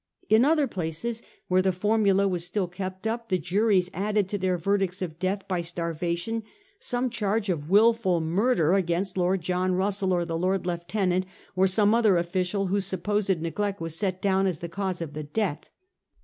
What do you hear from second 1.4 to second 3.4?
where the formula was still kept up the